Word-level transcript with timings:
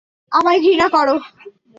আমায় 0.31 0.59
ঘৃণা 0.59 0.87
করো। 0.89 1.15